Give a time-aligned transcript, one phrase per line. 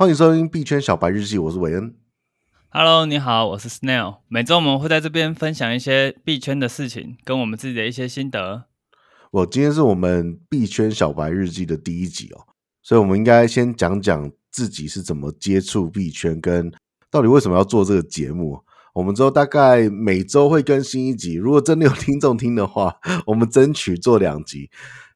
[0.00, 1.94] 欢迎收听币圈小白日记，我是韦恩。
[2.70, 4.20] Hello，你好，我是 Snail。
[4.28, 8.64] 每周我们会在这边分享一些币圈的事情，跟我们自己的一些心得。
[9.30, 12.48] 我今天是我们币圈小白日记的第一集哦，
[12.82, 16.72] 所以我们应该先讲讲自己是怎么接触币圈，跟
[17.10, 18.58] 到底为什么要做这个节目。
[18.94, 22.96] 我们之后大概每周会更新一集，如果真的有听众听的话，
[23.26, 24.70] 我们争取做两集。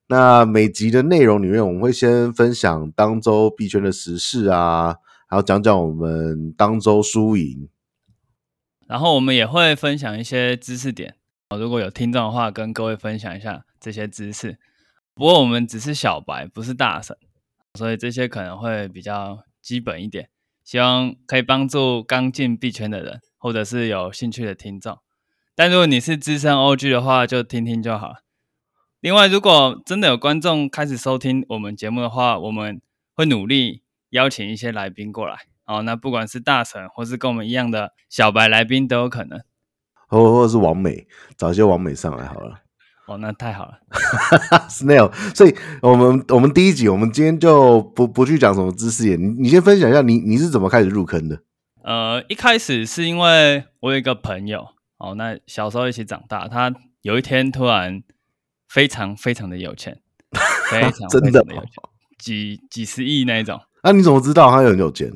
[0.09, 7.68] 那每集的内容里面，我们会先分享当周币圈的时事啊，还有讲讲我们当周输赢，
[8.86, 11.17] 然后我们也会分享一些知识点。
[11.59, 14.59] 如果有听众的话，跟各位分享一下这些知识。
[15.14, 17.17] 不过我们只是小白，不是大神，
[17.79, 20.29] 所以这些可能会比较基本一点。
[20.64, 24.98] 希望可以帮助刚进币圈的人，或者是有兴趣的听众。
[25.54, 28.14] 但如果你是资深 OG 的话，就听听就好。
[29.04, 32.81] 另外，如果真的有观众开始收听我们节目的话，我们
[33.14, 35.41] 会努力邀请一些来宾过来。
[35.67, 39.43] 哦，那不管是大神，或是跟我们一样的小白来宾都有可能。
[40.09, 41.06] 或或者是王美，
[41.37, 42.61] 找一些王美上来好了。
[43.06, 43.78] 哦，那太好了，
[44.70, 45.12] Snail。
[45.37, 51.43] 所以，我们我们第一集，我们今天就不不去讲什么知识点，你你先分享一下你，你你是怎么开始入坑的？
[51.83, 58.03] 呃，一开始是因为我有一个朋友，哦，那小时候一起长大，他有一天突然
[58.75, 60.00] 非常非常的有钱，
[60.69, 61.70] 非常 非常的有钱，
[62.19, 63.61] 几几十亿那一种。
[63.84, 65.12] 那、啊、你怎么知道他很有钱？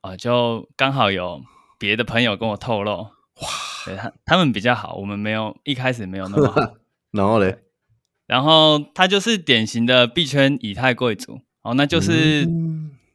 [0.00, 1.42] 啊、呃，就刚好有
[1.78, 3.48] 别的朋友跟我透露，哇，
[3.84, 6.72] 对他他们比较好，我们没有一开始没有那么好。
[7.12, 7.58] 然后嘞，
[8.26, 12.48] 然后他就是典型的币圈以太贵族哦，那就是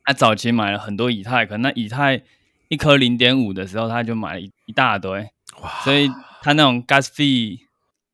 [0.04, 2.22] 他早期买了很多以太，可能那以太
[2.68, 5.32] 一颗零点五的时候，他就买了一一大堆，
[5.64, 6.08] 哇所以
[6.44, 7.58] 他那种 gas fee，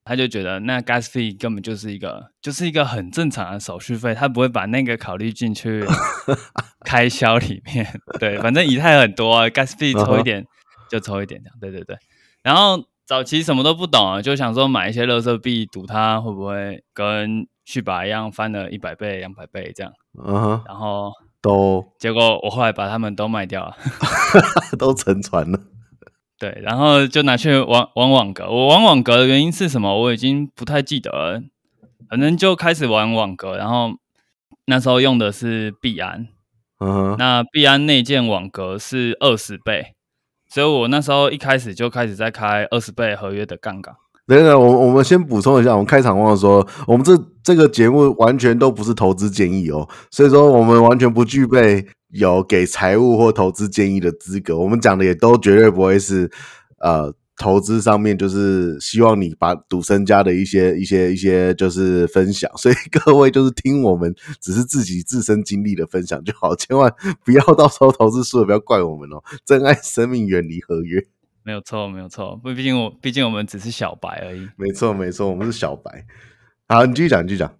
[0.06, 5.86] 他就觉得那 gas fee 根本就是一个就是一个很正常的手续费，他不会把那个考虑进去
[6.86, 8.00] 开销里面。
[8.20, 10.46] 对，反正以太很多啊，gas fee 抽一点
[10.90, 11.98] 就抽一点这样，对对对，
[12.42, 12.84] 然后。
[13.06, 19.92] 早期什么都不懂啊，就想说买一些乐色币，赌它会不会跟续把一样翻了一百倍、两百倍这样。
[20.26, 21.12] 嗯哼，然后
[21.42, 23.76] 都结果我后来把它们都卖掉了，
[24.80, 25.60] 都沉船了。
[26.40, 28.50] 对，然后就拿去玩玩网格。
[28.50, 30.02] 我玩网格的原因是什么？
[30.02, 31.42] 我已经不太记得了。
[32.10, 33.92] 反正就开始玩网格，然后
[34.66, 36.28] 那时候用的是币安。
[36.80, 39.94] 嗯哼，那币安内建网格是二十倍。
[40.50, 43.96] 所以我那时候一开始就开始在开二十倍合约的杠杆。
[44.28, 47.12] 等等，我我们先补充一下，我们开场忘了说，我们这
[47.44, 54.58] 这个节目完全都不是投资建议哦，所以说我们完全不具备有给财务或投资建议的资格。
[54.58, 56.32] 我们讲的也都绝对不会是
[56.80, 57.14] 呃。
[57.36, 66.94] 投资上面就是希望你把赌身家的一些一些一些就是分享， 所以各位就是听我们只是自己自身经历的分享就好，千万
[67.26, 69.22] 不要到时候投资输了不要怪我们哦。
[69.44, 71.04] 珍爱生命，远离合约。
[71.42, 74.48] 没有错，没有错，不，毕竟我毕竟我们只是小白而已。
[74.56, 76.06] 没错，没错，我们是小白。
[76.70, 77.52] 好，你继续讲，你继续讲。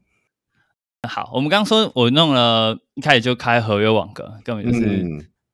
[1.08, 5.06] 好，我们刚刚说我弄了一开始就开合约网格，根本就是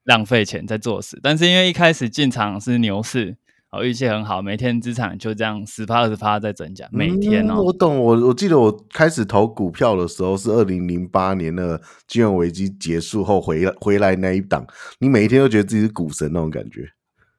[0.03, 1.17] 浪费钱在做事。
[1.17, 3.37] 嗯、但是因为一开始进场是牛市。
[3.71, 7.53] 哦，运气很好，每天资产就这样十趴二十趴在增加，每天哦。
[7.53, 14.65] 嗯、我懂，我我记得我开始投股票的时候是二零零八年的金融危机结束后回来回来那一档，
[14.97, 16.89] 你每一天都觉得自己是股神那种感觉。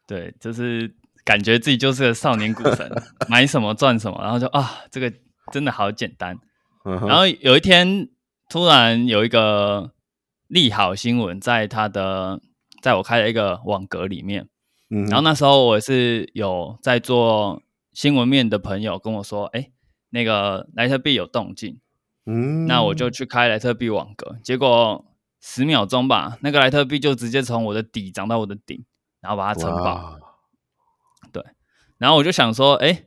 [0.07, 0.95] 对，就是
[1.25, 2.89] 感觉自己就是个少年股神，
[3.29, 5.13] 买什么赚什么，然后就啊，这个
[5.51, 6.39] 真的好简单。
[6.85, 8.09] 嗯、然后有一天
[8.49, 9.93] 突然有一个
[10.49, 12.41] 利好新闻在他的，
[12.83, 14.49] 在我开的一个网格里面。
[14.89, 19.71] 嗯，然后那时候我是有在做新闻面的朋友跟我说，哎，
[20.11, 21.79] 那个莱特币有动静，
[22.27, 25.05] 嗯，那我就去开莱特币网格，结果
[25.41, 28.85] 十秒钟吧，那个莱特币就直接从我的底涨到我的顶，
[29.21, 30.19] 然后把它撑爆，
[31.31, 31.45] 对，
[31.99, 33.05] 然后我就想说，哎，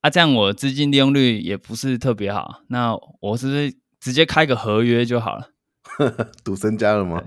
[0.00, 5.50] 啊这样我资金利用率也不是特别好，那我是不是直接开个合约就好了？
[6.42, 7.22] 赌身家了吗？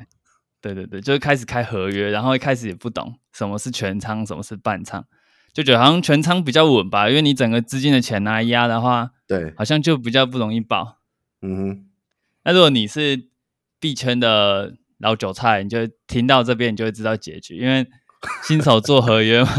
[0.61, 5.03] 对对对，就是开始开合约，然后一开始也不懂什么是全仓，什么是半仓，
[5.53, 10.99] 就觉得好像全仓比较稳吧，因为你整个资金的钱拿来压的话，对，好像就比较不容易爆。
[11.41, 11.85] 嗯哼，
[12.45, 13.27] 那如果你是
[13.79, 17.85] 币圈的老韭菜，你就听到这边，你就会知道结局，因为
[18.43, 19.49] 新手做合约嘛，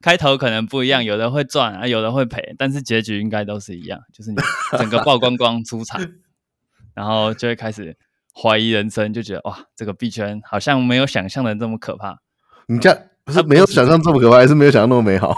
[0.00, 4.36] 开头可能不一样，有的会赚啊，有的会赔，但是结局应该都是一样，就是你
[4.78, 6.00] 整个曝光光出场，
[6.94, 7.96] 然后就会开始。
[8.40, 12.20] 怀疑人生，就觉得哇，这个币圈好像没有想象的这么可怕。
[12.68, 15.34] 你这样不是没有想象这么可怕，还是没有想象那么美好？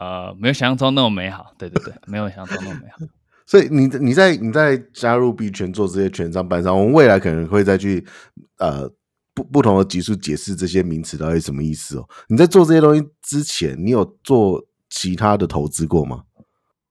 [0.00, 1.52] 呃，没有想象中那么美好。
[1.58, 2.98] 对对对，没有想象中那么美好。
[3.44, 8.06] 所以你你在你在加入币圈做这些券商办商，我们未来可能会再去
[8.58, 8.88] 呃
[9.34, 12.08] 不不同的级数解释这些名词到底什么意思哦。
[12.28, 16.24] 你在做这些东西之前，你有做其他的投资过吗？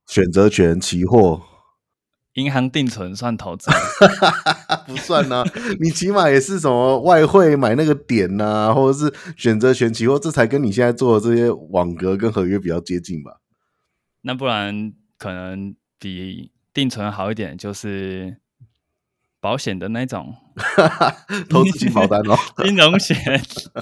[0.07, 1.41] 选择权、期货、
[2.33, 3.69] 银行定存算投资？
[4.87, 5.43] 不算啊，
[5.79, 13.41] 你起码也是什么外汇买那个点呐、啊，或者是选择权、期货，这才跟你现在做的这些网格跟合约比较接近吧？
[14.21, 15.75] 那不然可能。
[16.01, 18.37] 比定存好一点，就是
[19.41, 20.35] 保险的那种
[21.49, 23.17] 投资型保单哦， 金融险。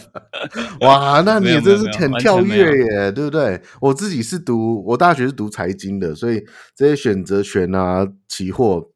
[0.82, 3.60] 哇，那你真是很跳跃耶，对不对？
[3.82, 6.44] 我自己是读，我大学是读财经的，所以
[6.76, 8.92] 这些选择权啊、期货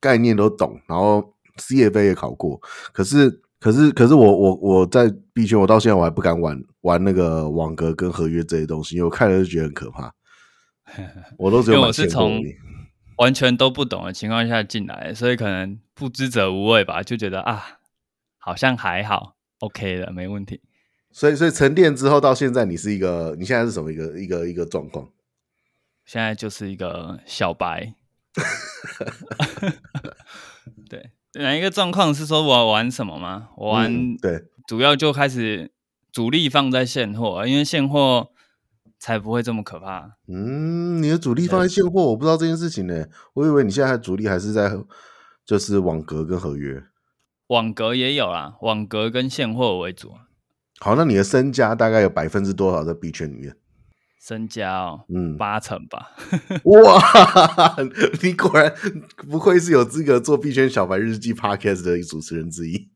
[0.00, 2.60] 概念都懂，然后 CFA 也考过。
[2.92, 10.12] 可是，可是，可是我我我在币圈，我到现在我还不敢玩玩那个网格跟合约这些东西，因为我看了就觉得很可怕。
[11.38, 12.40] 我都只有，我是从
[13.22, 17.78] 完全都不懂的情况下进来，所以可能不知者无畏吧，就觉得啊，
[18.36, 20.60] 好像还好，OK 的，没问题。
[21.12, 25.08] 所以，所以沉淀之后到现在，你是一个，你现在是什么一个一个一个状况？
[26.04, 27.94] 现在就是一个小白。
[30.90, 33.50] 对，哪一个状况是说我玩什么吗？
[33.56, 35.70] 我玩、嗯、对，主要就开始
[36.10, 38.31] 主力放在现货，因为现货。
[39.02, 40.12] 才不会这么可怕。
[40.28, 43.04] 嗯，你的主力放在现货，我不知道这件事情呢。
[43.34, 44.70] 我以为你现在主力还是在
[45.44, 46.80] 就是网格跟合约。
[47.48, 50.12] 网格也有啦，网格跟现货为主。
[50.78, 53.56] 好，那你的身家大概有百分之多少在币圈里面？
[54.24, 56.12] 身家哦，嗯，八成吧。
[56.62, 57.74] 哇，
[58.22, 58.72] 你果然
[59.28, 62.88] 不愧是有资格做币圈小白日记 Podcast 的主持人之一。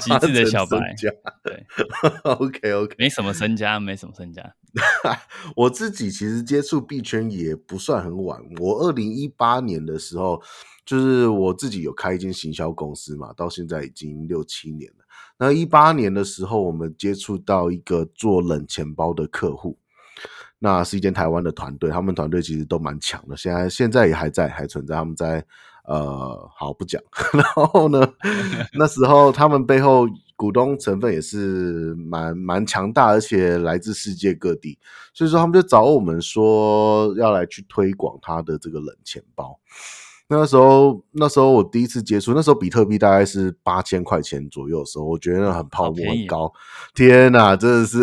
[0.00, 0.94] 极致的小白，
[1.42, 1.66] 对，
[2.24, 4.54] OK OK，没什么身家，没什么身家。
[5.56, 10.42] 我自己其实接触币圈也不算很晚，我二零一八年的时候，
[10.84, 15.04] 就是我自己有开一间行销公司嘛，到现在已经六七年了。
[15.38, 19.78] 那一八年的时候，我们接触到一个做冷钱包的客户，
[20.58, 25.44] 那是一间台湾的团队，他们团队其实都蛮强的，现在现在也还在，还存在，他们在。
[25.88, 27.00] 呃，好不讲。
[27.32, 28.12] 然后呢，
[28.72, 30.04] 那时候他们背后
[30.36, 34.78] 股东成分也是蛮蛮强大，而且来自世界各地，
[35.12, 39.58] 所以说他们就找我们说要来去推广他的这个冷钱包。
[40.28, 46.52] 那时候，那时候我第一次接触，那时候比特币大概是八千块钱左右的时候，我觉得很泡沫很高。
[46.94, 47.98] 天哪，真的是。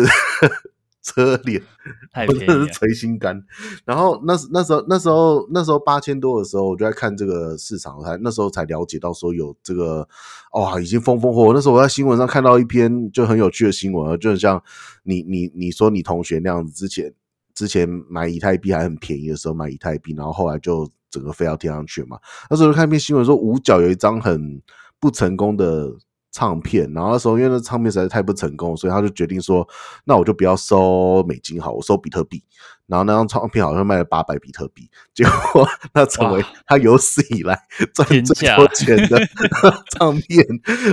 [1.04, 1.62] 车脸，
[2.10, 3.44] 太真的是捶心肝。
[3.84, 10.08] 然后那那时候那时候那时候八千多的时候，我就在看这个市场，才那时候才了解到说有这个
[10.54, 11.52] 哇，已经风风火火。
[11.52, 14.60] 那时候我在新闻上看到一篇就很有趣的新闻，就很像
[15.02, 17.12] 你你你说你同学那样子，之前
[17.54, 22.18] 之前买以太币还很便宜的时候买以太币，然后后来就整个飞到天上去嘛。
[22.48, 24.62] 那时候就看一篇新闻说五角有一张很
[24.98, 25.92] 不成功的。
[26.34, 29.66] 唱片，然后那时候因为那唱片实在太不成功，所以他就决定说，
[30.04, 32.42] 那我就不要收美金好，我收比特币。
[32.88, 37.56] 然后那张唱片好像卖了八百比特币， 结果那成为他有史以来
[37.94, 39.18] 赚最多钱的
[39.96, 40.44] 唱片。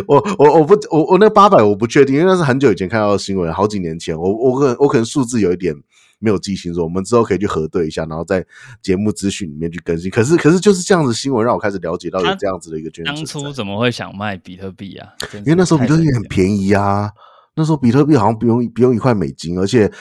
[0.07, 4.15] 我我我不我我那八百我不确定，因为那是很久以前看到的新闻，好几年前。
[4.15, 5.75] 我我可能我可能数字有一点。
[6.21, 8.45] 没有记清楚，我们之后可以去核对一下，然后在
[8.81, 10.09] 节目资讯里面去更新。
[10.09, 13.11] 可是，可是就是这样子新闻让我开始了解到有这样子的一个圈子。
[13.11, 15.09] 当初怎么会想卖比特币啊？
[15.39, 17.09] 因为那时候比特币很便宜啊，
[17.55, 19.91] 那时候比特币好像不用不用一块美金，而且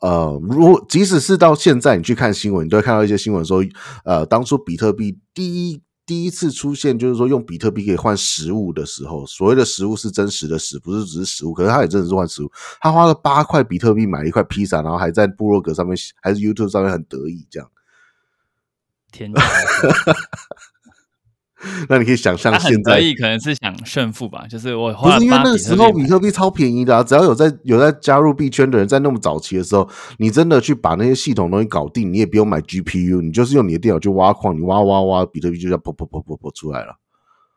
[0.00, 3.64] 呃，如果即使是到现在你去看新闻，你都会看到一些新闻说，
[4.04, 5.80] 呃，当初比特币第一。
[6.08, 11.52] 第一次出现就是说用比特币可以换实物的时候，所谓的实物是真实的实，不是只是实物。
[11.52, 12.50] 可是他也真的是换实物，
[12.80, 17.70] 他花了八块比特币买了一块披萨，然后还在部落格上面还是 YouTube 上面很得意这样。
[19.12, 19.42] 天哪！
[21.88, 29.88] 那你可以想象，现在可能是想炫富吧，就是我不是因为那个时候比特币超便宜的啊，只要有在有在加入币圈的人，在那么早期的时候，
[30.18, 36.94] 你真的去把那些系统东西搞定，你也不用买 GPU，你就是用你的电脑去挖矿，你挖挖挖，比特币就这样噗噗噗噗噗出来了。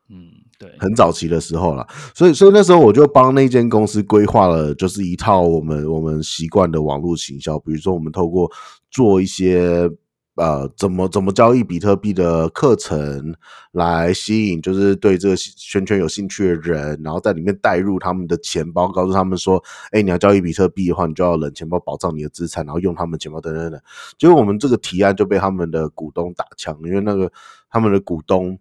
[0.09, 8.51] 嗯，对，很早期的时候了，所以所以那时候我就帮那间公司规划了，就是一套我们我们习惯的网络行销，比如说我们透过
[8.89, 9.87] 做一些。
[10.35, 13.35] 呃，怎么怎么交易比特币的课程
[13.73, 19.61] 来吸引，就是对这个圈圈有兴趣的人，然后在里面带入他们的钱包，告诉他们说，
[19.91, 23.81] 哎，你要交易比特币的话，你就要冷钱包保障你的资产，然后用他们钱包等等等。
[24.17, 27.29] 结果我们这个提案就被他们的股东打枪，因为那个
[27.69, 28.57] 他们的股东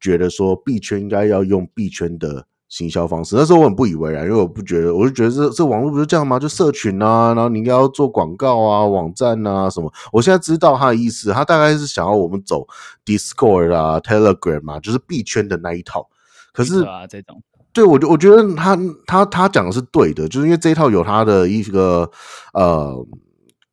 [0.00, 3.36] 觉得说币圈应该要用币圈的行销方式。
[3.36, 6.38] 那时候我很不以为然，因为我不觉得，我就觉得这这网络不是这样吗？
[6.38, 9.92] 就社群啊，然后你应该要做广告啊、网站啊什么。
[10.10, 12.66] 我现在知道他的意思，他大概是想要我们走
[13.04, 16.08] Discord 啊、Telegram 啊，就是币圈的那一套。
[16.54, 17.42] 可是啊，这种。
[17.74, 22.10] 对，我觉我觉得他他他讲的是对的，就是因为这一套有他的一个
[22.54, 22.94] 呃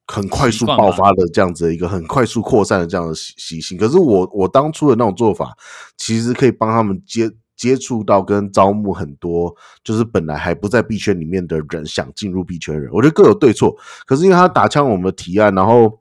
[0.07, 3.77] 很快速爆发的这样子的一个很快速扩散的这样的习习性。
[3.77, 5.55] 可是我我当初的那种做法，
[5.97, 7.29] 其实可以帮他们接
[7.59, 12.89] 接触到跟招募很多，就是本来还不在币圈里面的人想进入币圈人。
[12.93, 13.75] 我觉得各有对错，
[14.05, 15.99] 可是因为他打枪我们的提案，然后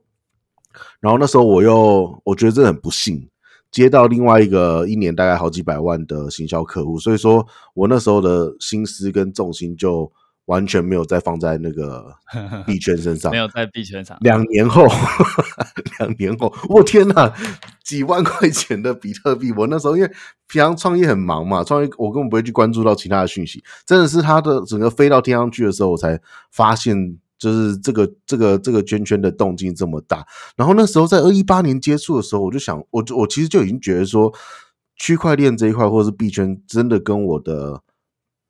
[1.01, 3.29] 然后那时候我又我觉得这很不幸。
[3.73, 10.11] 接到另外一个一年大概好几百万的行销客户，所以说我那时候的心思跟重心就
[10.49, 12.13] 完全没有再放在那个
[12.67, 14.19] 币圈身上，没有在币圈上。
[14.21, 14.85] 两年后，
[15.99, 17.33] 两年后，我天哪，
[17.83, 19.53] 几万块钱的比特币！
[19.57, 20.11] 我那时候因为
[20.47, 27.19] 平常创业很忙嘛，创业我根本不会去关注到其他的讯息，真的是它的整个飞到天上去的时候，我才发现。
[27.39, 30.27] 就是这个这个这个圈圈的动静这么大，
[30.57, 34.35] 然后那时候在二一八年接触的时候，我就想，我我其实就已经觉得说，
[34.97, 37.81] 区块链这一块或者是币圈真的跟我的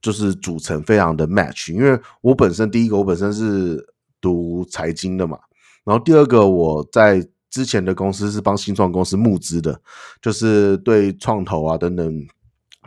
[0.01, 5.39] 就是组成非常的 match，因为我本身第一个我本身是读财经的嘛，
[5.85, 9.81] 然后第二个我在之前的公司是帮新创公司募资的，
[10.21, 12.27] 就是对创投啊等等。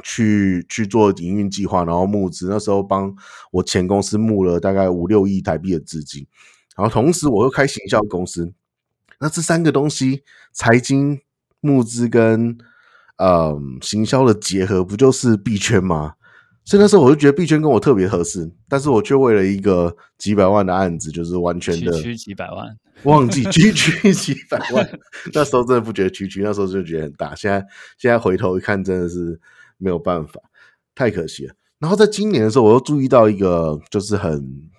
[0.04, 2.48] 去去做营运计划，然后募资。
[2.50, 3.14] 那时候帮
[3.52, 6.26] 我前公司募了大概五六亿台币的资金，
[6.76, 8.52] 然后同时我又开行销公司。
[9.20, 11.20] 那这三个东西，财经、
[11.60, 12.58] 募资跟
[13.18, 16.14] 呃行销的结合，不就是币圈吗？
[16.64, 22.68] 所以那时候我就觉得币圈跟我特别合适，但是我却为了一个几百万的案子，就是完全的区区几百万，
[23.04, 25.00] 忘记区区几百万。
[25.34, 27.36] 那时候真的不觉得区区，那时候就觉得很大。
[27.36, 27.66] 现在
[27.98, 29.40] 现在回头一看，真的是。
[29.84, 30.40] 没有办法，
[30.94, 31.56] 太可惜了。
[31.80, 34.70] 然后在今年的时候，我又注意到一个就是很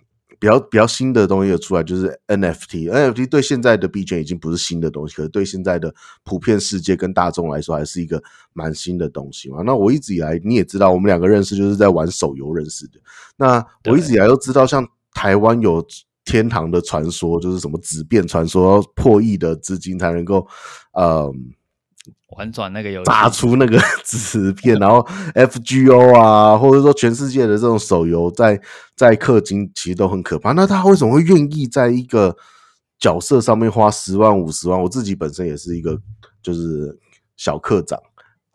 [0.43, 2.91] 比较比较新的东西出来，就是 NFT。
[2.91, 5.95] NFT 对现在的币圈已经不是新的东西，可是对现在的
[6.25, 8.21] 普遍世界跟大众来说，还是一个
[8.53, 9.63] 蛮新的东西嘛。
[9.65, 12.99] 那我一直以来你也知道，我们两个认识就是在玩手游认识的。
[13.37, 14.85] 那我一直以来都知道，像
[15.15, 15.87] 台湾有
[16.25, 20.45] 天堂的传说，就是什么纸变传说，破亿的资金才能够，
[20.99, 21.53] 嗯。
[22.37, 28.61] 玩转那个游戏，炸出那个 纸片，然后 FGO 啊，或者说全世界的这种手游，在
[28.97, 30.53] 在氪金其实都很可怕。
[30.53, 32.37] 那他为什么会愿意在一个
[32.99, 34.81] 角色上面花十万五十万？
[34.81, 36.01] 我自己本身也是一个
[36.43, 36.99] 就是
[37.37, 38.01] 小课长，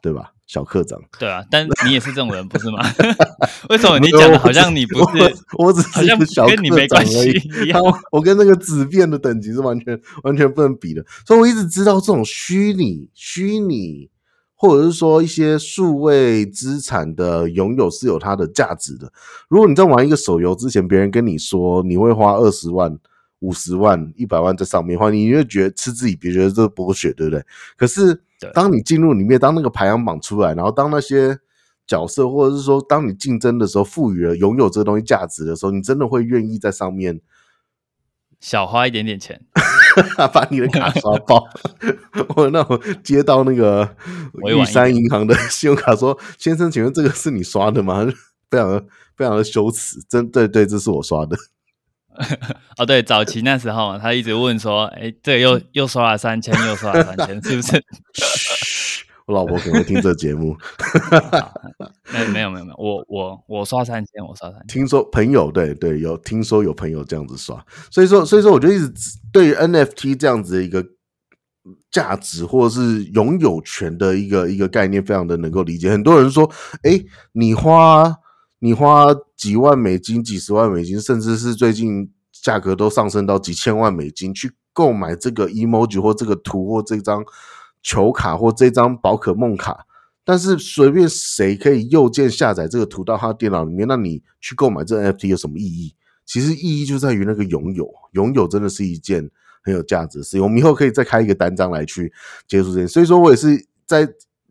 [0.02, 0.32] 对吧？
[0.48, 2.80] 小课长，对啊，但你也是这种人，不是吗？
[3.70, 5.36] 为什么你讲的好像你不是？
[5.58, 6.08] 我，我只是
[6.48, 7.32] 跟你没关系。
[7.66, 7.82] 一样
[8.14, 14.10] 我跟那个纸片的等级是完全完全不能比的，所以我一直知道这种虚拟、虚拟
[14.56, 19.12] 或者是说一些数位资产的拥有是有它的价值的。
[19.50, 22.98] 如果你在玩一个手游之前，别人跟你说你会花二十万、
[23.40, 27.44] 五十万、一百万在上面的话，你就觉得嗤之以鼻，觉得这是剥削，对不对？
[27.76, 28.22] 可是。
[28.54, 31.40] 当你进入里面，当那个排行榜出来，然后当那些
[31.86, 37.22] 角色，或者是说当你竞争的时候，赋予了拥有这个东西价值的时候，你真的会愿意在上面
[38.40, 39.42] 小花一点点钱，
[40.32, 41.44] 把你的卡刷爆。
[42.36, 43.96] 我那我接到那个
[44.46, 48.06] 玉山银行的信用卡说：“先生，请问这个是你刷的吗？”
[48.50, 51.36] 非常的非常的羞耻，真对对，这是我刷的。
[52.78, 57.84] 哦，对，早期那时候他一直问说：“哎，这个又又刷了三千，又刷了三千，是不是？”
[58.14, 60.58] 嘘，我老婆可能会听这节目。
[62.12, 64.68] 没 没有没有没有，我我我刷三千，我刷三千。
[64.68, 68.92] 听说朋友对对有听说有朋友这样子刷，所以说所以说我就一直
[69.32, 70.84] 对于 NFT 这样子的一个
[71.92, 75.90] 价值或者是拥有权的一个一个概念，非常的能够理解。
[75.92, 76.52] 很多人说
[76.84, 77.00] ：“哎，
[77.34, 78.18] 你花。”
[78.60, 87.24] 你花几万美金、几十万美金，甚至是最近价格都上升到几千万美金，去购买这个 emoji 或这个图或这张
[87.84, 89.86] 球卡或这张宝可梦卡，
[90.26, 95.94] 但是随便谁可以右键下载这个图到他的电脑里面，那你去购买这 NFT 有什么意义？
[96.26, 99.30] 其实意义就在于那个拥有，拥有真的是一件
[99.64, 100.42] 很有价值的事情。
[100.42, 102.12] 我们以后可以再开一个单章来去
[102.48, 102.88] 接触这些。
[102.88, 104.08] 所以说我也是在。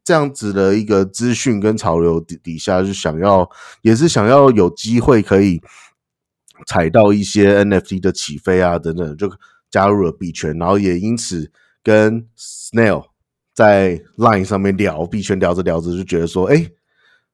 [0.06, 3.50] 这样子的一个资讯跟潮流底底下，就想要
[3.82, 5.60] 也是想要有机会可以
[6.64, 9.28] 踩到一些 NFT 的起飞啊等等，就
[9.68, 11.50] 加入了币圈，然后也因此
[11.82, 13.06] 跟 Snail
[13.52, 16.70] 在 Line 上面聊币圈，聊着聊着就觉得说，哎，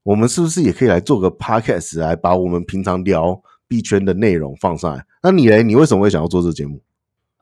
[0.02, 5.05] 我们是不是也可以来做个 Podcast 来把我们平常聊币圈的内容放上来？
[5.23, 6.81] 那你嘞，你为什么会想要做这个节目？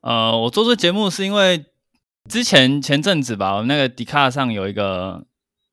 [0.01, 1.67] 呃，我做这节目是因为。
[2.31, 5.27] 之前前阵子吧，我那个 Dcard 上有一个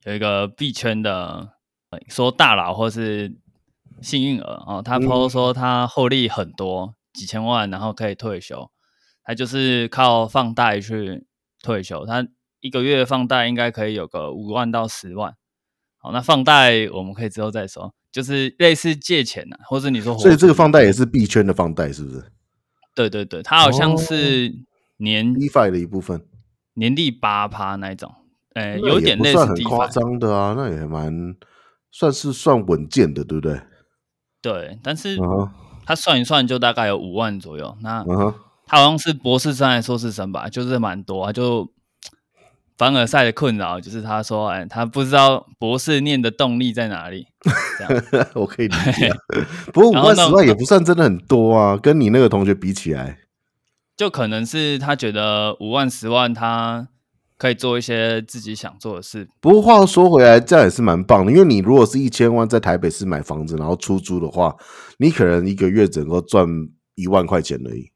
[0.06, 1.52] 有一个币圈的
[2.10, 3.38] 说大佬或是
[4.02, 8.72] 幸运儿哦，他 po 说他获利很多，几千万，然后可以退休，
[9.24, 11.28] 他就是靠放贷去
[11.62, 12.28] 退休，他
[12.60, 15.36] 一个月放贷应该可以有个五万到十万。
[16.00, 22.32] 好，那放贷我们可以之后再说，就是类似借钱呐、啊，或者你说，所以这个放贷也是币圈的放贷，是不是？
[22.96, 24.52] 对对对，它好像是
[24.98, 26.26] 年 DeFi 的一部分，
[26.78, 28.14] 年利八趴那一种，
[28.54, 31.36] 呃，有点类似夸张的啊，那也蛮
[31.92, 33.62] 算是算稳健的，对不对？
[34.42, 35.18] 对，但是
[35.86, 38.04] 他算一算就大概有五万左右，那
[38.66, 41.72] 他好像是博士生还是硕士生吧，就是蛮多啊，就。
[42.78, 47.26] 凡尔赛的困扰就是，他说：“哎，他不知道博士念的动力在哪里。”
[47.80, 48.04] 这样
[48.36, 49.12] 我可以理解。
[49.74, 53.18] 不过 五万十万也不算真的很多啊，跟你那个同学比起来，
[53.98, 56.88] 就可能是他觉得五万十万他
[57.38, 59.28] 可以做一些自己想做的事。
[59.42, 64.56] 不过话说回来，这样也是蛮棒的，因为你如果是一千万在台北市买房子，然后出租的话，
[65.00, 66.48] 你可能一个月只能够赚
[66.96, 67.92] 一万块钱而已。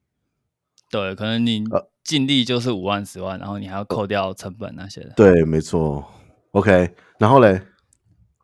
[0.89, 1.63] 对，可能你。
[1.71, 5.13] 呃净利就是五万十万，然后你还要扣掉成本那些的。
[5.15, 6.03] 对，没错。
[6.49, 7.61] OK，然后嘞，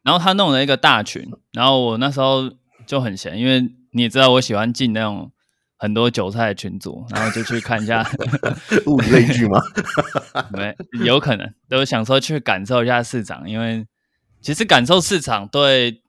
[0.04, 2.52] 然后他弄了一个大群，然后我那时候
[2.86, 3.62] 就很闲，因为
[3.94, 5.32] 你也知道我喜欢进那种
[5.78, 8.04] 很多韭菜的群组，然后就去看一下
[8.88, 9.60] 物以类聚吗？
[10.52, 13.86] 没，有可能都想说去感受一下市场，因为
[14.42, 16.02] 其实感受市场对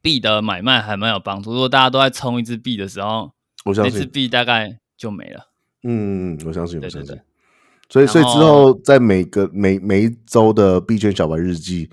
[0.00, 1.52] 币的买卖还蛮有帮助。
[1.52, 3.32] 如果大家都在冲一支币的时候，
[3.64, 5.50] 我相信币大概就没了。
[5.82, 7.18] 嗯，我相信，我相信。
[7.88, 11.88] 所以，所以之后在每个每每一周的币圈小白日记，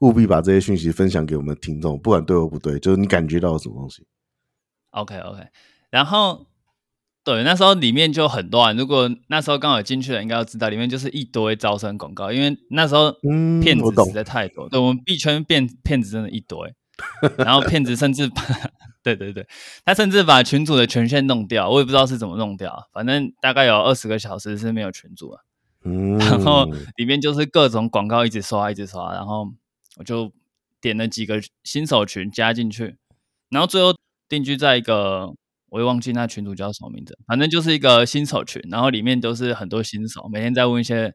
[0.00, 4.06] 务必把这些讯息分享给我们的听众，不管对或不对，就是你感觉到什么东西。
[4.90, 5.40] OK，OK。
[5.90, 6.46] 然后，
[7.24, 8.76] 对，那时候里面就很乱。
[8.76, 13.12] 如果那时候刚好进去了，应该要知道里面就是一堆招生广告，因为那时候
[13.62, 14.68] 骗子实在太多。
[14.68, 16.58] 对，我们币圈骗骗子真的一堆，
[17.36, 18.42] 然后骗子甚至把。
[19.02, 19.48] 对对对，
[19.82, 25.42] 他甚至把群主的权限弄掉，我也不知道是怎么弄掉，反正大概有二十个小时是没有群主了。
[25.86, 26.66] 嗯，然后
[26.96, 29.48] 里面就是各种广告一直刷，一直刷，然后
[29.96, 30.30] 我就
[30.82, 32.98] 点了几个新手群加进去，
[33.48, 33.94] 然后最后
[34.28, 35.32] 定居在一个，
[35.70, 41.14] 我也忘记那群主叫什么名字，反正就是一个新手群，然后里面都是很多新手，每天在问一些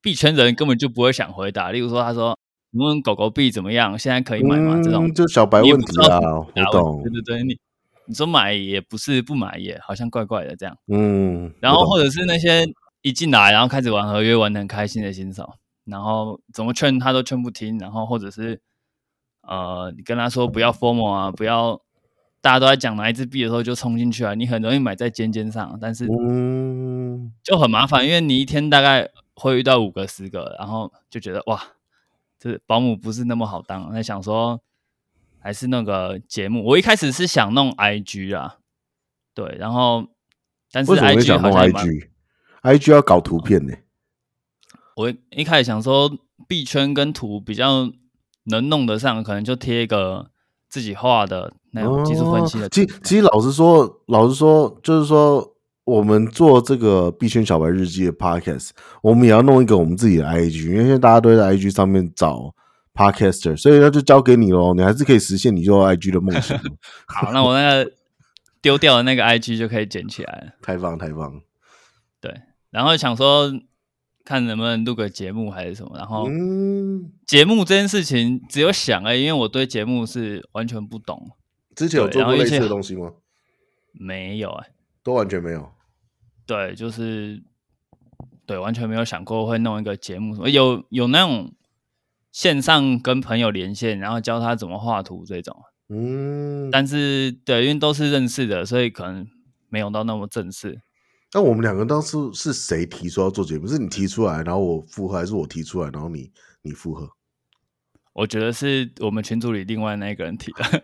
[0.00, 2.38] 币圈人根本就不会想回答，例如说他说。
[2.76, 3.96] 你问狗狗币怎么样？
[3.96, 4.74] 现在可以买吗？
[4.74, 7.00] 嗯、这种就小白问题啊，我懂。
[7.04, 7.56] 对对对，你
[8.06, 10.76] 你说买也不是，不买也好像怪怪的这样。
[10.88, 12.66] 嗯，然后或者是那些
[13.02, 15.48] 一进来然后开始玩合约玩的很开心的新手，
[15.84, 18.60] 然后怎么劝他都劝不听，然后或者是
[19.42, 21.80] 呃，你跟他说不要 formal 啊，不要
[22.44, 31.60] 大家都在讲哪一支币的时候就冲进去啊，你很容易买在尖尖上，但是嗯，就很麻烦，因为你一天大概会遇到五个十个，然后就觉得哇。
[32.36, 34.60] 这保姆不是那么好当，那想说
[35.38, 36.62] 还是那个节目。
[36.62, 38.58] 我一开始是想弄 IG 啊，
[39.32, 40.06] 对，然后
[40.70, 41.70] 但是 IG 好像
[42.60, 43.82] IG 要搞图片呢、欸。
[44.96, 47.90] 我一开始想说币圈跟图比较
[48.42, 50.30] 能弄得上，可能就贴一个
[50.68, 52.68] 自己画的那种技术分析的、哦。
[52.70, 55.50] 其实其实老实说，老实说，就是说。
[55.86, 58.70] 我们做这个币圈小白日记的 podcast，
[59.02, 62.54] 我们也要弄一个我们自己的 IG，因为现在大家都在 IG 上面找
[62.94, 66.58] podcaster，所以那就交给你喽，你还是可以实现你做 IG 的梦想。
[67.06, 67.92] 好，那我那个
[68.62, 70.52] 丢掉的那个 IG 就可以捡起来了。
[70.62, 71.30] 太棒，太棒。
[72.18, 72.34] 对，
[72.70, 73.52] 然后想说
[74.24, 76.26] 看能不能录个节目还是什么，然后
[77.26, 81.32] 节目这件事情只有想而已，因为我对节目是完全不懂。
[81.74, 83.12] 之前有做过类似的东西吗？
[83.92, 84.72] 没有哎、欸。
[85.02, 85.70] 都完全没有，
[86.46, 87.42] 对，就是
[88.46, 91.52] 对，完全没有想过会弄一个节目什么，有有那种
[92.32, 95.54] 线上跟朋友连线，然后教他怎么画图这种，
[95.90, 99.28] 嗯，但是对，因为都是认识的，所以可能
[99.68, 100.80] 没有到那么正式。
[101.34, 103.66] 那我们两个当时是谁提出要做节目？
[103.66, 106.32] 是你提出来，然后我附和，还是我提出来，然后你
[106.62, 107.10] 你附和？
[108.14, 110.64] 我觉得是我们群组里另外那一个人提的，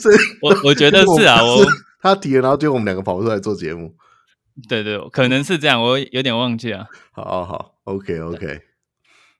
[0.00, 1.64] 所以我我觉得是啊，我。
[2.00, 3.94] 他提了，然后就我们两个跑出来做节目。
[4.68, 6.88] 对对，可能是这样，我有点忘记了。
[7.12, 8.60] 好好好，OK OK，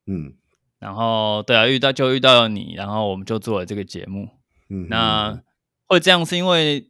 [0.07, 0.35] 嗯，
[0.79, 4.29] 然后对啊，遇到就遇到了你，然后我们就做了这个节目。
[4.69, 5.41] 嗯，那
[5.89, 6.87] 会这样是因为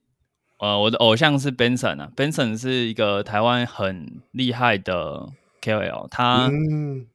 [0.58, 5.30] 呃，我的偶像是 Benson 啊，Benson 是一个台湾很厉害的
[5.62, 6.48] KOL，他。
[6.48, 7.06] 嗯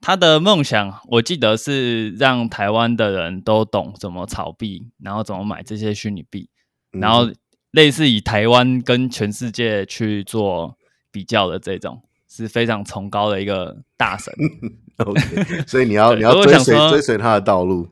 [0.00, 6.48] 他的梦想，我记得是让台湾的人都懂怎么炒币，然后怎么买这些虚拟币，
[6.92, 7.28] 然后
[7.72, 10.78] 类似以台湾跟全世界去做
[11.10, 14.32] 比较的这种，是非常崇高的一个大神。
[14.98, 15.20] OK，
[15.66, 17.88] 所以你要 你要追随追随他的道路。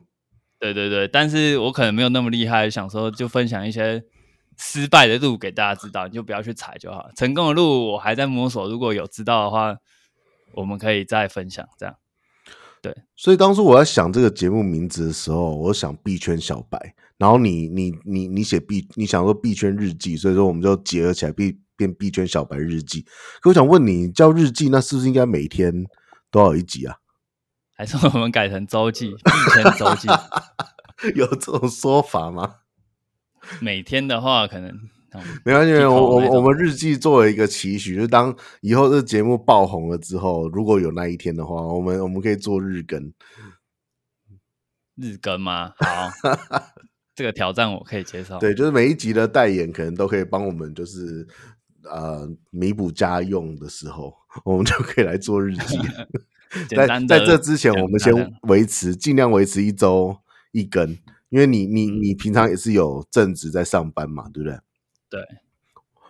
[0.59, 4.03] 对对对，但是我可能没有那么厉害，想说就分享一些
[4.57, 7.09] 失败的路给大家知道，你就不要去踩就好。
[7.15, 9.75] 成功的路我还在摸索，如果有知道的话，
[10.53, 11.95] 我们可以再分享这样。
[12.81, 23.05] 对，所以当初我在想这个节目名字的时候，我想币圈小白，然后你你你你写币，你想说币圈日记，所以说我们就结合起来币变币圈小白日记。
[23.41, 25.85] 可我想问你，叫日记，那是不是应该每天
[26.29, 26.97] 都要有一集啊？
[27.73, 30.07] 还是我们改成周记，币圈周记，
[31.15, 32.57] 有这种说法吗？
[33.59, 34.75] 每天的话，可能
[35.43, 35.73] 没关系。
[35.83, 43.13] 我我我们日记作为一个期许，就是当以后这节目爆红了之后，如果有那一天的话，我们我们可以做日更。
[44.95, 45.73] 日更吗？
[45.77, 46.09] 好，
[47.13, 48.39] 这个挑战我可以接受。
[48.39, 51.27] 对，就是每一集的代言，可能都可以帮我们，就是
[51.83, 54.11] 呃弥补家用的时候，
[54.43, 55.77] 我们就可以来做日记。
[56.75, 60.17] 在在这之前，我们先维持，尽量维持一周
[60.51, 60.89] 一更，
[61.29, 64.57] 因为你你你平常也是有正职在上班嘛，对不对？
[65.09, 65.19] 对。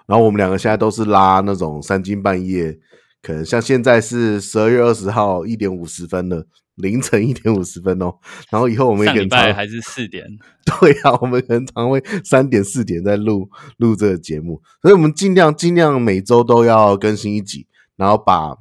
[0.05, 2.79] 然后我们两个现在都是拉那种三更半夜，
[3.21, 8.13] 可能像现在是十二月二十号一点五十分了，凌晨一点五十分哦。
[8.49, 10.25] 然后以后我们也可能上礼拜还是四点，
[10.65, 18.57] 对啊，我们可能常会三点四点在录录这个节目，所以我们尽量尽量每周都要更新一集，然后把。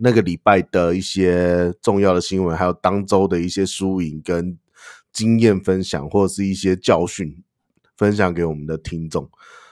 [0.00, 4.56] 那个礼拜的一些重要的新闻，还有当周的一些输赢跟
[5.12, 7.42] 经验分享，或者是一些教训
[7.98, 9.28] 分享给我们的听众。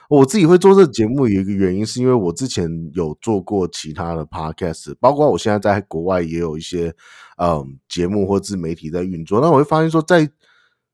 [0.07, 6.93] 我自己会做这节目，有一个原因是因为我之前有做过其他的 podcast，包括我现在在国外也有一些
[7.37, 9.41] 嗯节目或自媒体在运作。
[9.41, 10.29] 那我会发现说，在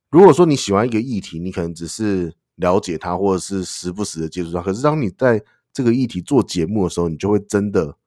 [0.10, 5.44] 如果说你喜欢一个议题，你可能只是了解它，或者是时不时的接触它，可是当你在
[5.74, 7.98] 这个议题做节目的时候，你就会真的。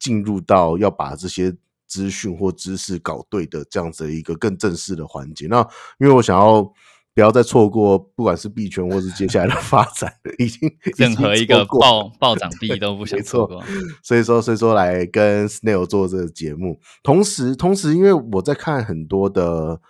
[0.00, 1.52] 进入到要把这些
[1.88, 5.48] 资讯或知识搞对的这样子的一个更正式的环节。
[5.48, 5.58] 那
[5.98, 6.72] 因为我想要
[7.18, 13.60] 不要再错过，不管是币圈或是接下来的发展，已经任何一个暴暴涨币都不想错过。
[14.04, 16.78] 所以说，所以说来跟 Snail 做这个节目。
[17.02, 19.80] 同时，同时，因为我在看很多的，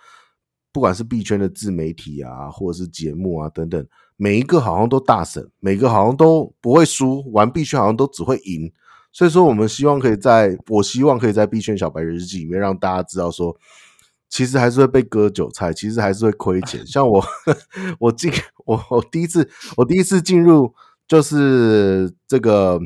[0.73, 3.85] 不管是币圈的自媒体啊，或者是节目啊等等，
[4.17, 8.73] 每一个好像都大神，每个好像都不会输，玩币圈好像都只会赢。
[9.11, 13.55] 所以说，我们希望可以在，我希望可以在币圈小白日记里面让大家知道说，
[14.29, 16.85] 其实还是会被割韭菜，其实还是会亏钱。
[16.87, 17.23] 像我，
[17.99, 18.31] 我进
[18.65, 20.73] 我我第一次我第一次进入
[21.07, 22.79] 就是这个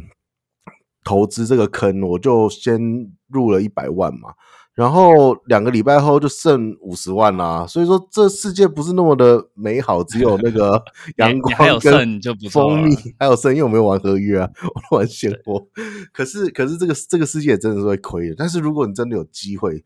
[1.03, 2.79] 投资这个坑，我就先
[3.27, 4.33] 入了一百万嘛。
[4.73, 10.83] 然后两个礼拜后就剩五十万啦，所以说这世界不是那么的美好，只有那个
[11.17, 14.49] 阳光跟蜂蜜，还有剩，因为我没有玩合约啊，
[14.89, 15.67] 我玩现货。
[16.11, 19.83] 可是可是这个这个世界真的是会亏的，但是如果你真的有机会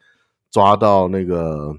[0.52, 1.76] 抓到那个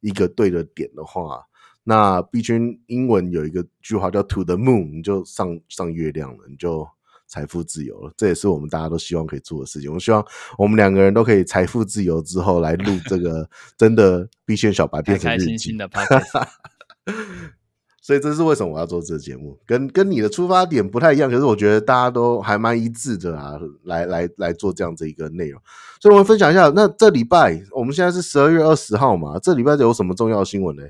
[0.00, 1.44] 一个对的点的话，
[1.84, 6.86] 那毕君英文有一个句话叫 “to the moon”，你就上上月亮了，你就。
[7.28, 9.90] 财富自由了，这也是我们大家都希望可以做的事情。
[9.90, 10.22] 我希望
[10.58, 15.46] 我们两个人都可以财富自由之后来录这个真的必圈小白变成日记。
[15.46, 15.88] 开开心心的
[18.02, 23.52] 所以这是为什么我要做这个节目，跟跟你的出发点不太一样，可是我觉得大家都还蛮一致的啊，
[23.84, 25.62] 来来来做这样子一个内容。
[26.00, 30.82] 所以我们分享一下，那这礼拜我们现在是十二月二十号嘛，这礼拜有什么重要新闻呢？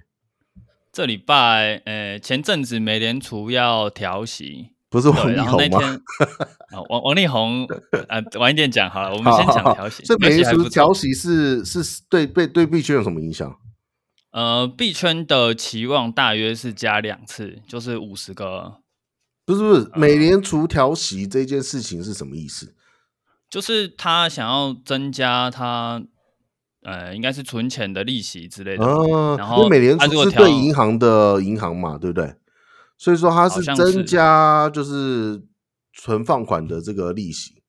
[0.91, 4.71] 这礼拜，呃，前阵子美联储要调息。
[4.89, 5.79] 不是王力宏吗？
[6.91, 7.67] 王王力宏，
[8.09, 9.11] 呃，晚一点讲好了。
[9.11, 10.03] 我们先讲调息。
[10.05, 13.55] 这美联储调息是是对对对币圈有什么影响？
[14.33, 18.79] 呃，币圈的期望大约是加两次，就是五十个。
[19.45, 22.75] 不是不是，美联储调息这件事情是什么意思？
[23.51, 26.03] 就是他想要增加他，
[26.83, 28.85] 呃，应该是存钱的利息之类的。
[28.85, 32.35] 啊、然后，美联储是对银行的银行嘛，对不对？
[32.97, 35.43] 所以说它是增加就是
[35.93, 37.63] 存放款的这个利息，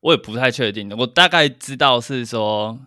[0.00, 0.88] 我也不太确定。
[0.96, 2.78] 我大概知道是说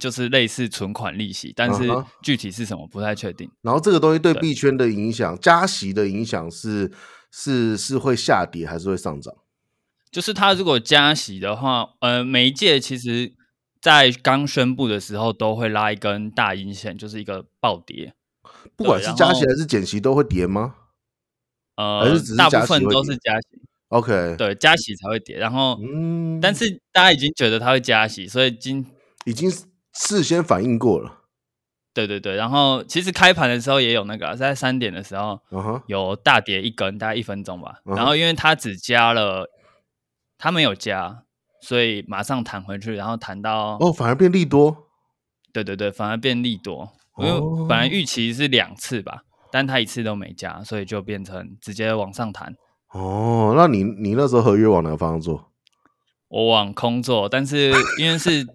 [0.00, 1.88] 就是类似存款利息，但是
[2.22, 3.48] 具体是什么不太确定。
[3.62, 6.90] 然后这个东西对币圈的影响，加息的影响是
[7.30, 9.32] 是是会下跌还是会上涨？
[10.10, 13.32] 就是它如果加息的话，呃，每一届其实
[13.80, 18.14] 在刚宣布的时候都会拉一根大阴线，就是一个暴跌。
[18.74, 20.74] 不管是加息还是减息，都会跌吗？
[21.76, 23.46] 呃，还是只是大部分都是加息。
[23.88, 25.36] OK，对，加息才会跌。
[25.36, 28.84] 然后，嗯，但是大家已经觉得它会加息，所以今
[29.24, 29.50] 已经
[29.92, 31.18] 事先反应过了。
[31.92, 35.82] 对对对，然后其实开盘的时候也有那个，在三点的时候，uh.
[35.86, 37.80] 有大跌一根，大概一分钟吧。
[37.84, 37.96] Uh -huh.
[37.96, 39.48] 然后因为它只加了，
[40.38, 41.24] 它没有加，
[41.60, 44.86] 所以马上弹回去，然后弹到哦，反而变利多。
[45.52, 52.54] 对对对，反而变利多，因为本来预期是两次吧，但他一次都没加，所以就变成直接往上弹。
[52.92, 55.50] 哦，那你你那时候合约往哪个方向做？
[56.28, 58.46] 我往空做，但是因为是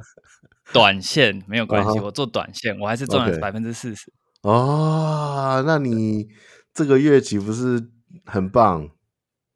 [0.73, 4.12] 短线没有关系，我做短线，我还是赚了百分之四十。
[4.41, 6.28] 哦，那你
[6.73, 7.89] 这个月岂不是
[8.25, 8.89] 很棒？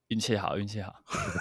[0.08, 0.91] 运气好，运气好，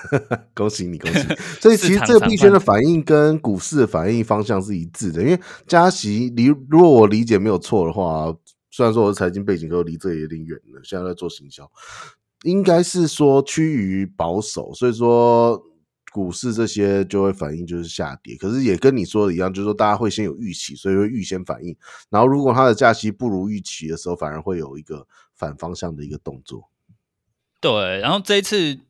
[0.55, 1.35] 恭喜你，恭喜你！
[1.59, 8.27] 所以其实这个币圈的反应跟股市的反应方向是一致的，因为加息，离如果我理解没有错的话，
[8.71, 11.67] 虽然说我的财经背景都离这也有点远了，现在在做行销，
[12.43, 15.59] 应该是说趋于保守，所以说
[16.19, 18.37] 股市这些就会反应就是下跌。
[18.37, 21.77] 可是也跟你说的一样，就是说大家会先有预期，所以会预先反应。
[22.11, 26.69] 然后如果它的假期不如预期的时候，反而会有一个反方向的一个动作。
[27.61, 28.81] 对，然后这一次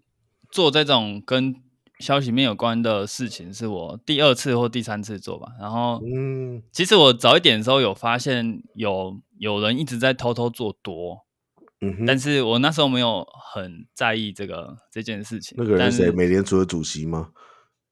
[0.50, 1.54] 做这种跟
[2.00, 5.48] 消息面有关的事情，是我第二次或第三次做吧。
[5.60, 11.26] 然后，嗯，其实我早一点的时候有发现有有人一直在偷偷做多，
[11.80, 15.56] 嗯哼，但是我那时候没有很在意这个这件事情。
[15.58, 16.10] 那个人是谁？
[16.10, 17.30] 美联储的主席吗？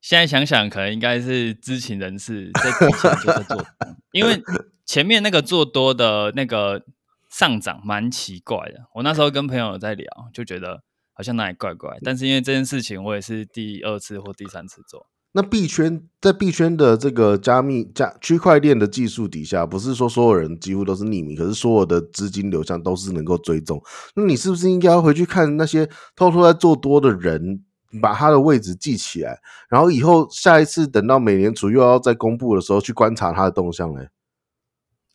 [0.00, 3.66] 现在想想，可能应该是知情人士在之前就在做多，
[4.12, 4.42] 因为
[4.84, 6.84] 前面那个做多的那个。
[7.28, 11.98] 上涨蛮奇怪的，我那时候跟朋友在聊，就觉得好像哪里怪怪。
[12.02, 15.06] 但是因为这件事情，我也是第二次或第三次做。
[15.36, 23.78] 那币圈在币圈的这个加密加区块链的技术底下，不是说所有人几乎都是匿名，可是所有的资金流向都是能够追踪。
[24.14, 27.62] 那你是不是应该要回去看那些偷偷在做多的人，
[28.00, 34.06] 把他的位置记起来，然后以后下一次等到美联储又要再公布的时候，去观察他的动向呢？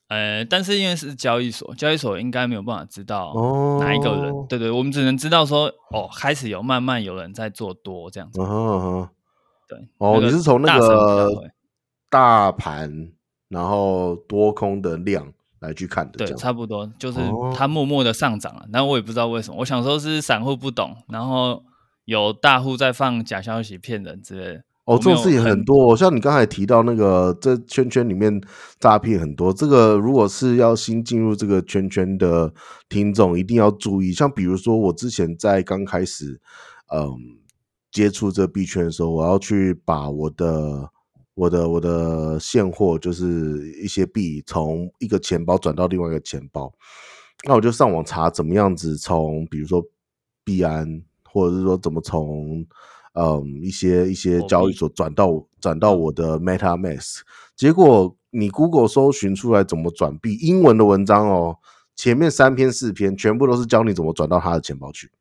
[0.07, 3.34] 呃，但是因为是交易所，交易所应该没有办法知道
[3.79, 4.31] 哪一个人。
[4.31, 8.39] 哦、对对，我们只能知道说，哦，开始有慢慢有人在做多这样子。
[9.71, 9.88] 对。
[9.99, 11.49] 哦，你是从那个
[12.10, 13.10] 大盘，
[13.47, 16.25] 然后多空的量来去看的？
[16.25, 17.19] 对，差不多，就是
[17.55, 18.65] 它默默的上涨了。
[18.69, 19.57] 那、哦、我也不知道为什么。
[19.60, 21.63] 我想说是散户不懂，然后
[22.03, 24.63] 有大户在放假消息骗人之类的。
[24.84, 28.41] 哦，这种事情很多，像你刚才提到那个，这圈圈里面
[28.79, 29.53] 诈骗很多。
[29.53, 32.51] 这个如果是要新进入这个圈圈的
[32.89, 34.12] 听众，一定要注意。
[34.12, 36.41] 像比如说，我之前在刚开始，
[36.93, 37.15] 嗯，
[37.91, 40.89] 接触这币圈的时候，我要去把我的、
[41.36, 46.73] 我的、我的现货，就是一些币，从一个钱包转到另外一个钱包，
[47.47, 49.84] 那我就上网查怎么样子从，比如说
[50.43, 52.65] 币安，或者是说怎么从。
[53.13, 57.19] 嗯，一些一些交易所转到转到我的 MetaMask，
[57.58, 61.58] 结果你 Google 搜寻出来怎么转币，英文的文章哦，
[61.93, 65.12] 前面三篇四篇全部都是教你怎么转到他的钱包去。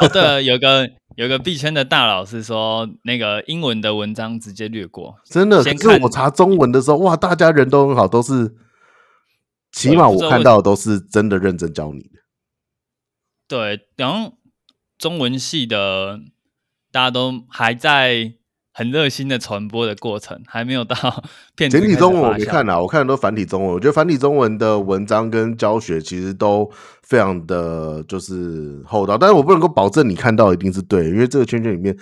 [0.00, 5.62] 哦， 对了，有个有个币圈的大佬是说，那个英文的文章直接略过，真的。
[5.62, 8.54] 可是我查中文的时候，哇，大家人都很好，都是
[9.72, 12.20] 起码我看到的都是真的认真教你的。
[13.48, 14.34] 对，然后。
[15.00, 16.20] 中文系的
[16.92, 18.34] 大家都还在
[18.72, 20.96] 很热心的传播的过程，还没有到
[21.56, 23.72] 简体中文我没看啊，我看的都繁体中文。
[23.72, 26.70] 我觉得繁体中文的文章跟教学其实都
[27.02, 31.96] 非常的就是厚道，但是我不能够保证你看到一定是对，因为这个圈圈里面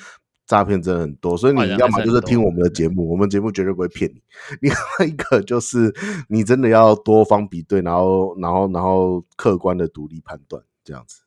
[0.47, 4.21] 诈骗真的很多，所以你要么就是听我们的节目，我们节目绝对不会骗你；
[4.61, 5.95] 另外一个就是
[6.29, 11.23] 你真的要多方比对，然后然后然后客观的独立判断这样子。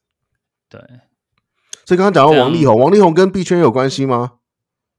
[0.70, 0.80] 对。
[1.84, 4.34] 所以刚刚讲到王力宏，王力宏跟币圈有关系吗？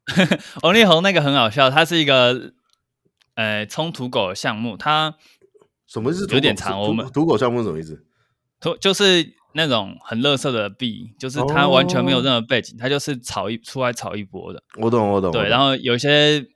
[0.62, 2.52] 王力宏那个很好笑，他是一个
[3.34, 5.14] 呃冲土狗的项目，他
[5.86, 6.26] 什么意思？
[6.32, 6.80] 有点长。
[6.80, 8.04] 我们土狗项目是什么意思？
[8.60, 14.62] 土就是那种很垃圾的币，就是他完全没有任何背景，他、哦、就是炒一出来炒一波的。
[14.80, 15.32] 我懂，我懂。
[15.32, 16.46] 对，然后有些。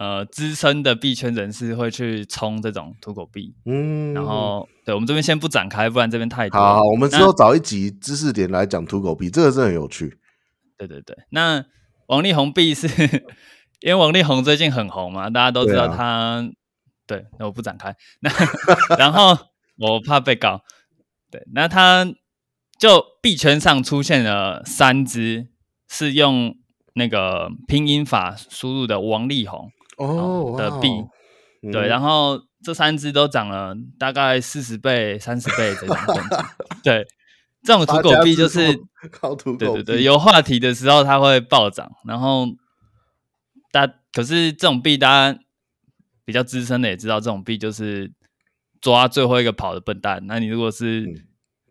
[0.00, 6.58] 呃，资深的币圈人士会去冲这种土狗币，嗯，然后对我们这边先不展开，不然这边太多。
[6.58, 10.18] 好，好，我们之后找一集知识点来讲土狗币，这个是很有趣。
[10.78, 11.62] 对对对，那
[12.10, 12.88] 王力宏币是
[13.80, 16.40] 因为王力宏最近很红嘛，大家都知道他。
[17.06, 17.94] 对，啊、对，那我不展开。
[18.20, 18.30] 那
[18.98, 19.38] 然后
[19.78, 20.60] 我怕被告。
[21.30, 22.04] 对，那他
[22.80, 25.46] 就币圈上出现了三只
[25.88, 26.56] 是用
[26.94, 29.70] 那个拼音法输入的王力宏。
[29.98, 30.88] 哦，的币，
[31.70, 35.96] 对，然后这三只都涨了大概四十倍、三十倍这种。
[36.82, 37.06] 对，
[37.62, 38.60] 这种土狗币就是
[39.10, 41.90] 靠土狗币，对对对，有话题的时候它会暴涨。
[42.04, 42.46] 然后
[43.70, 45.38] 大可是这种币，大家
[46.24, 48.10] 比较资深的也知道，这种币就是
[48.80, 50.22] 抓最后一个跑的笨蛋。
[50.26, 51.06] 那你如果是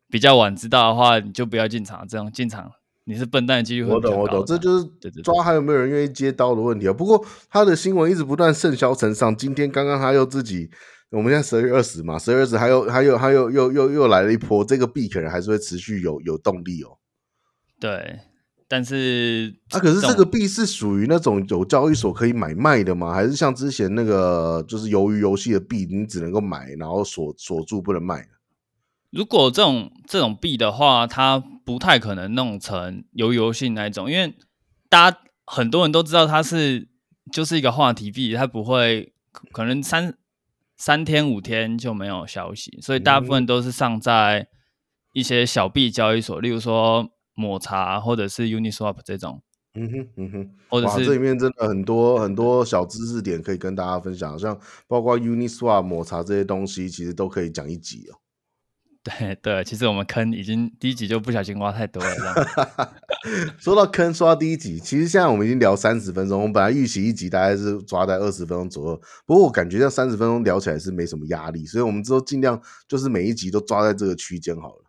[0.10, 2.08] 比较晚知道的话，你就不要进场。
[2.08, 2.71] 这样进场
[3.06, 4.86] 你是笨蛋的几率会我懂我懂，这就是
[5.23, 6.93] 抓还有没有人愿意接刀的问题啊。
[6.93, 10.69] 不过他的新闻一直不断甚嚣尘上，今天刚刚他又自己，
[11.12, 16.98] 我们现在十二月二十嘛，十二月二十还有还有还有又又又来了一波，这个币可能还是会持续有有动力哦。
[17.80, 18.19] 对，
[18.67, 23.12] 但是啊，可是这个币是属于那种有交易所可以买卖的吗？
[23.12, 28.28] 还是像之前那个就是鱿鱼游戏的币，你只能够买，然后锁锁住不能卖？
[29.10, 34.36] 如果这种这种币的话，它不太可能弄成鱿鱼游戏那一种，因为
[34.88, 35.17] 大家
[35.48, 36.88] 很多人都知道它是
[37.34, 39.13] 就是一个话题币，它不会
[39.52, 40.13] 可能三
[40.80, 44.48] 三天五天就没有消息，所以大部分都是上在
[45.12, 49.44] 一些小币交易所，例如说抹茶或者是 Uniswap 这种。
[49.76, 58.15] 嗯哼嗯哼，或者是这里面真的很多很多小知识点可以跟大家分享，像包括 Uniswap 抹茶这些东西，其实都可以讲一集哦。
[59.02, 62.94] 对对，其实我们坑已经第一集就不小心挖太多了。
[63.58, 74.84] 说到坑说到第一集，其实现在我们已经聊三十分钟，我们本来预期一集大概是抓在二十分钟左右，不过我感觉这三十分钟聊起来是没什么压力，所以我们之后尽量就是每一集都抓在这个区间好了。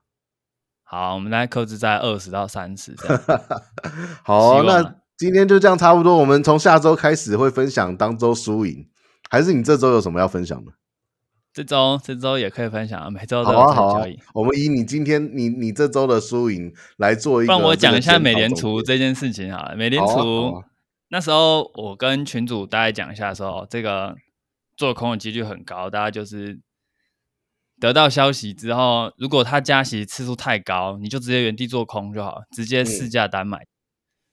[0.83, 3.23] 好，我们来克制在二十到三十这样。
[4.25, 8.88] 好，那今天就这样差不多，我们从下周开始会分享当周输赢，
[9.31, 10.73] 还是你这周有什么要分享的？
[11.52, 14.06] 这周这周也可以分享啊，每周都好啊好啊。
[14.34, 19.74] 我们以你今天你你这周的输赢来做一个，帮我讲一下美联储这件事情啊。
[19.76, 20.62] 美联储
[21.08, 24.14] 那时候我跟群主大概讲一下的时候，这个
[24.76, 26.60] 做空的几率很高，大家就是
[27.80, 33.66] 得到消息之后，如果他加息次数太高，你就直接原地做空就好，直接市价单买。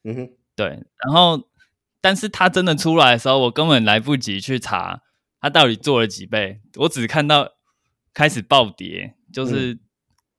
[0.03, 0.67] 嗯哼，对。
[1.03, 1.41] 然后，
[1.99, 5.01] 但是他真的出来的时候，我根本来不及去查。
[5.47, 6.60] 他到底做了几倍？
[6.75, 7.53] 我只看到
[8.13, 9.79] 开始暴跌，就是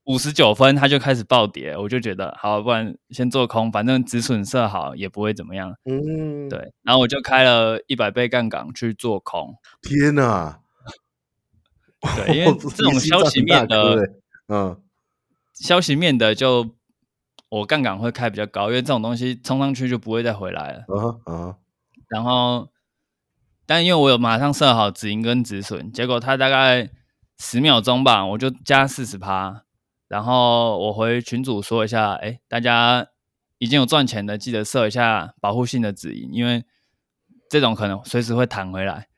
[0.04, 5.74] 五十九分，他就开始暴跌，我就觉得好，不然先做空，反正止损设好也不会怎么样。
[5.86, 9.54] 嗯，对，然后我就开了一百倍杠杆去做空。
[9.80, 10.60] 天哪！
[12.16, 14.12] 对，因为这种消息面的，
[14.48, 14.78] 嗯，
[15.54, 16.74] 消息面的就
[17.48, 20.84] 我杠杆会开比较高，因为这种东西冲上去就不会再回来了。
[20.88, 21.54] 嗯哼，嗯，
[22.08, 22.68] 然后。
[23.68, 26.88] 但因为我有马上设好止盈跟止损，结果它大概
[27.38, 29.64] 十秒钟吧，我就加四十趴，
[30.08, 33.08] 然后我回群主说一下，哎，大家
[33.58, 36.64] 已经有赚钱的，记得设一下保护性的止盈，因为
[37.50, 39.08] 这种可能随时会弹回来，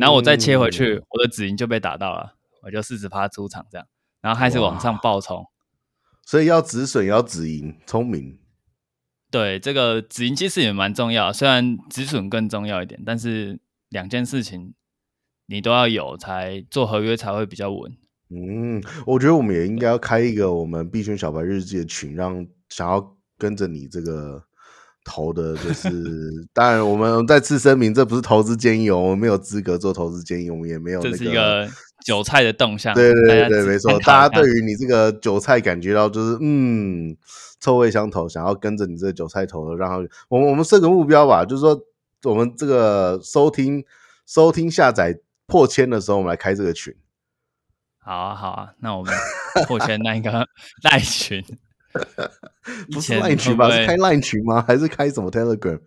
[0.00, 3.86] 然后我再切回去，嗯、我的止盈就被打到了，我就四十趴出场这样，
[4.22, 5.44] 然后开始往上暴冲，
[6.24, 8.38] 所以要止损要止盈，聪明。
[9.30, 13.60] 对，这个止盈其实也蛮重要，虽然止损更重要一点，但是。
[13.90, 14.74] 两件事情
[15.46, 17.90] 你都要有，才做合约才会比较稳。
[18.30, 24.42] 嗯，我觉得我们也应该要开一个我们币圈小白日记的群，让想要跟着你这个
[25.06, 25.88] 投的，就是
[26.52, 31.16] 当然我们再次声明，这不是投资建议哦，我们没有资格做投资建议，我们也没有、那个。
[31.16, 31.66] 这是一个
[32.04, 32.94] 韭菜的动向。
[32.94, 33.98] 对对对对，没错。
[34.00, 37.16] 大家对于你这个韭菜感觉到就是嗯
[37.58, 41.80] 臭味相投，想要跟着你这个韭菜投的，然后我们我们设个目标吧，就是说。
[42.24, 43.84] 我们这个收听、
[44.26, 46.92] 收听、下载破千的时候，我们来开这个群。
[47.98, 49.14] 好啊，好啊，那我们
[49.68, 50.30] 破千那一个
[50.82, 51.44] 赖群，
[52.90, 53.70] 不是赖群吧？
[53.70, 54.64] 是开赖群吗？
[54.66, 55.80] 还是开什么 Telegram？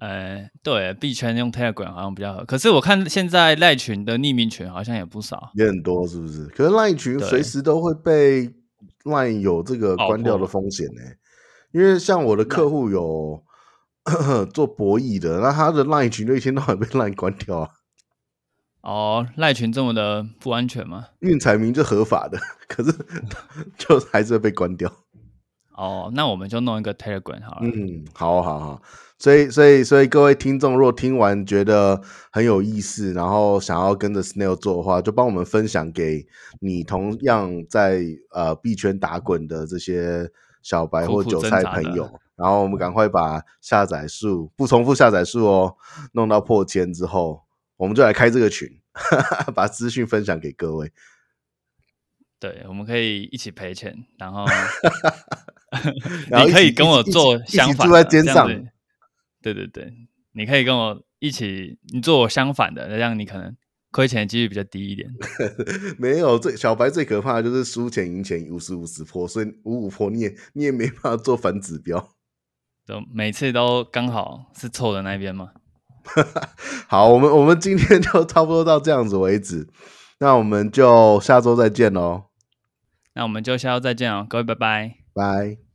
[0.00, 2.44] 呃，对，币圈用 Telegram 好像比较好。
[2.44, 6.44] 可是我看现在赖群的匿名群好像也不少，也很多，是不是？
[6.48, 8.52] 可是赖群随时都会被
[9.04, 11.16] 赖有这个关掉的风险呢、欸。
[11.72, 13.42] 因为像我的客户有。
[14.54, 17.70] 做博弈的，那他的赖群就一天到晚被赖关掉啊！
[18.82, 21.06] 哦，赖群这么的不安全吗？
[21.18, 22.38] 运彩名就合法的，
[22.68, 22.92] 可是
[23.76, 24.92] 就还是会被关掉。
[25.76, 27.62] 哦，那我们就弄一个 Telegram 好了。
[27.62, 28.82] 嗯，好好好。
[29.18, 36.26] 所以，所以，所以各位听众，如果听完觉得很有意思，然后想要跟着 Snail 做的话，就帮我们分享给
[36.60, 40.30] 你同样在呃币圈打滚的这些
[40.66, 42.02] 小白或韭菜朋友。
[42.02, 45.76] 苦苦然后我们赶快把下载数不重复下载数哦，
[46.12, 47.44] 弄到破千之后，
[47.76, 48.68] 我们就来开这个群，
[49.54, 50.92] 把资讯分享给各位。
[52.40, 54.44] 对，我们可以一起赔钱，然后，
[56.28, 58.48] 然后你可以跟我做相反的，住在肩上。
[59.40, 59.94] 对对对，
[60.32, 63.56] 你可以跟我一起，你做我相反的，这样你可能
[63.96, 65.08] 亏钱的几率比较低一点。
[65.96, 72.10] 没有，最小白最可怕的就是输钱赢钱五十五十破，所以五五破你也你也没办法做反指标。
[72.86, 75.52] 就每次都刚好是错的那边吗？
[76.86, 79.66] 好，我们我们今天就差不多到这样子为止，
[80.20, 82.24] 那我们就下周再见喽。
[83.14, 85.65] 那我们就下周再见哦，各位拜拜，拜。